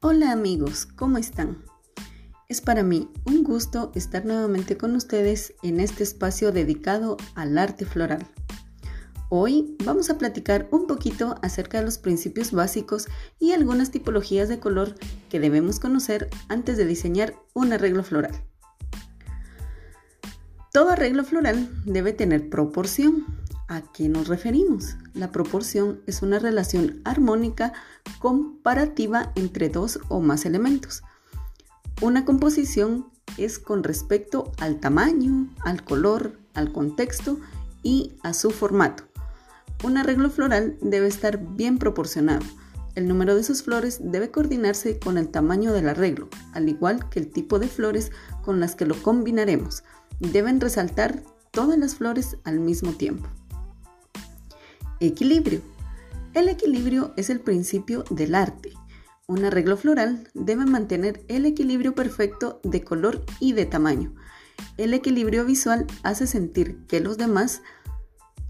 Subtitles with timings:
[0.00, 1.64] Hola amigos, ¿cómo están?
[2.48, 7.84] Es para mí un gusto estar nuevamente con ustedes en este espacio dedicado al arte
[7.84, 8.24] floral.
[9.28, 13.08] Hoy vamos a platicar un poquito acerca de los principios básicos
[13.40, 14.94] y algunas tipologías de color
[15.28, 18.40] que debemos conocer antes de diseñar un arreglo floral.
[20.72, 23.26] Todo arreglo floral debe tener proporción,
[23.70, 24.96] ¿A qué nos referimos?
[25.12, 27.74] La proporción es una relación armónica
[28.18, 31.02] comparativa entre dos o más elementos.
[32.00, 37.38] Una composición es con respecto al tamaño, al color, al contexto
[37.82, 39.04] y a su formato.
[39.84, 42.46] Un arreglo floral debe estar bien proporcionado.
[42.94, 47.20] El número de sus flores debe coordinarse con el tamaño del arreglo, al igual que
[47.20, 48.12] el tipo de flores
[48.42, 49.84] con las que lo combinaremos.
[50.20, 53.28] Deben resaltar todas las flores al mismo tiempo.
[55.00, 55.60] Equilibrio.
[56.34, 58.72] El equilibrio es el principio del arte.
[59.28, 64.12] Un arreglo floral debe mantener el equilibrio perfecto de color y de tamaño.
[64.76, 67.62] El equilibrio visual hace sentir que los demás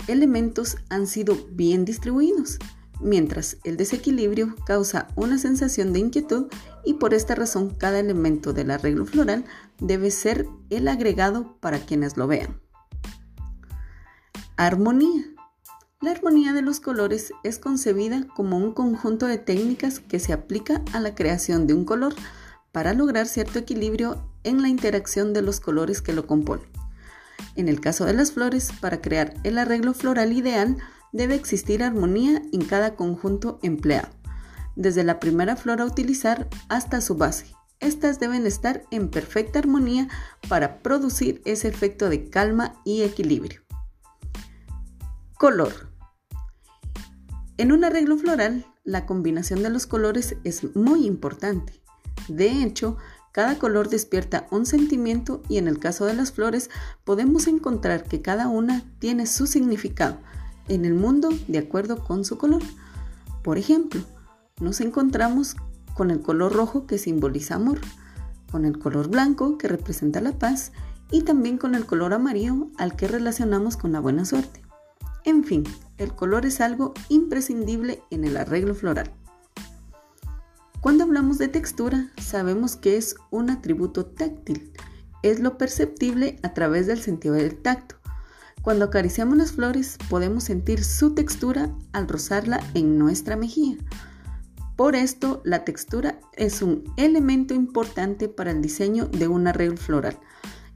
[0.06, 2.58] elementos han sido bien distribuidos,
[2.98, 6.46] mientras el desequilibrio causa una sensación de inquietud
[6.82, 9.44] y por esta razón cada elemento del arreglo floral
[9.82, 12.58] debe ser el agregado para quienes lo vean.
[14.56, 15.37] Armonía.
[16.00, 20.80] La armonía de los colores es concebida como un conjunto de técnicas que se aplica
[20.92, 22.14] a la creación de un color
[22.70, 26.68] para lograr cierto equilibrio en la interacción de los colores que lo componen.
[27.56, 30.76] En el caso de las flores, para crear el arreglo floral ideal,
[31.12, 34.10] debe existir armonía en cada conjunto empleado,
[34.76, 37.46] desde la primera flor a utilizar hasta su base.
[37.80, 40.06] Estas deben estar en perfecta armonía
[40.48, 43.67] para producir ese efecto de calma y equilibrio.
[45.38, 45.72] Color.
[47.58, 51.80] En un arreglo floral, la combinación de los colores es muy importante.
[52.26, 52.96] De hecho,
[53.30, 56.70] cada color despierta un sentimiento y en el caso de las flores
[57.04, 60.18] podemos encontrar que cada una tiene su significado
[60.66, 62.62] en el mundo de acuerdo con su color.
[63.44, 64.00] Por ejemplo,
[64.60, 65.54] nos encontramos
[65.94, 67.78] con el color rojo que simboliza amor,
[68.50, 70.72] con el color blanco que representa la paz
[71.12, 74.67] y también con el color amarillo al que relacionamos con la buena suerte.
[75.24, 75.64] En fin,
[75.98, 79.12] el color es algo imprescindible en el arreglo floral.
[80.80, 84.72] Cuando hablamos de textura, sabemos que es un atributo táctil.
[85.22, 87.96] Es lo perceptible a través del sentido del tacto.
[88.62, 93.76] Cuando acariciamos las flores, podemos sentir su textura al rozarla en nuestra mejilla.
[94.76, 100.18] Por esto, la textura es un elemento importante para el diseño de un arreglo floral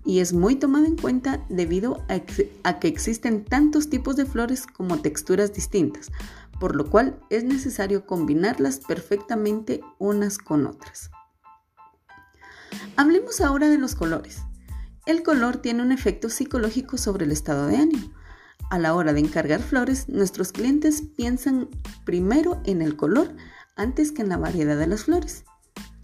[0.04, 5.00] y es muy tomado en cuenta debido a, que existen tantos tipos de flores como
[5.00, 6.10] texturas distintas,
[6.58, 11.10] por lo cual es necesario combinarlas perfectamente unas con otras.
[12.96, 14.42] Hablemos ahora de los colores.
[15.06, 18.12] El color tiene un efecto psicológico sobre el estado de ánimo.
[18.70, 21.68] A la hora de encargar flores, nuestros clientes piensan
[22.04, 23.34] primero en el color
[23.76, 25.44] antes que en la variedad de las flores,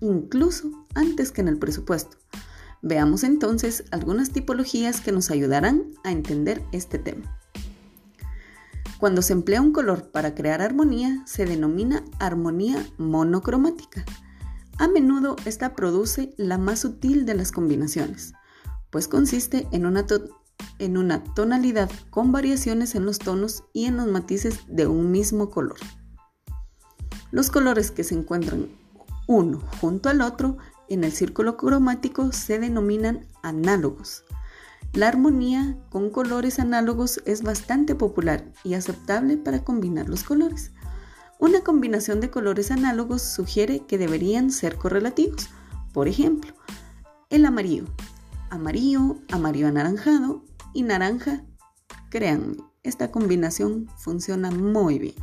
[0.00, 2.16] incluso antes que en el presupuesto.
[2.82, 7.38] Veamos entonces algunas tipologías que nos ayudarán a entender este tema.
[8.98, 14.04] Cuando se emplea un color para crear armonía, se denomina armonía monocromática.
[14.78, 18.32] A menudo esta produce la más sutil de las combinaciones,
[18.90, 20.04] pues consiste en una,
[21.34, 25.78] tonalidad con variaciones en los tonos y en los matices de un mismo color.
[27.30, 28.68] Los colores que se encuentran
[29.26, 30.56] uno junto al otro
[30.88, 34.24] en el círculo cromático se denominan análogos.
[34.92, 40.72] La armonía con colores análogos es bastante popular y aceptable para combinar los colores.
[41.38, 45.50] Una combinación de colores análogos sugiere que deberían ser correlativos.
[45.92, 46.52] Por ejemplo,
[47.30, 47.84] el amarillo,
[48.50, 50.42] amarillo, amarillo anaranjado
[50.72, 51.44] y naranja.
[52.10, 55.14] Créanme, esta combinación funciona muy bien.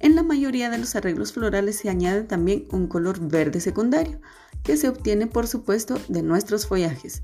[0.00, 4.18] En la mayoría de los arreglos florales se añade también un color verde secundario,
[4.62, 7.22] que se obtiene por supuesto de nuestros follajes.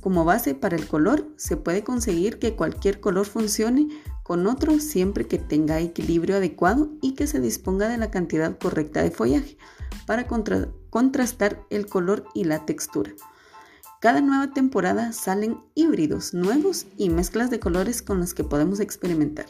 [0.00, 3.88] Como base para el color se puede conseguir que cualquier color funcione
[4.22, 9.02] con otro siempre que tenga equilibrio adecuado y que se disponga de la cantidad correcta
[9.02, 9.58] de follaje
[10.06, 13.12] para contrastar el color y la textura.
[14.00, 19.46] Cada nueva temporada salen híbridos nuevos y mezclas de colores con los que podemos experimentar.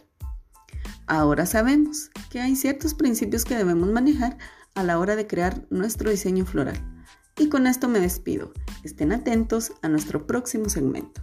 [1.06, 4.38] Ahora sabemos que hay ciertos principios que debemos manejar
[4.75, 6.76] a la hora de crear nuestro diseño floral.
[7.37, 8.52] Y con esto me despido.
[8.84, 11.20] Estén atentos a nuestro próximo segmento.